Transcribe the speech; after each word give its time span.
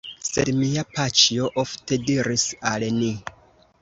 Sed 0.27 0.49
mia 0.61 0.83
paĉjo 0.95 1.49
ofte 1.65 2.01
diris 2.09 2.47
al 2.71 2.87
ni: 3.01 3.11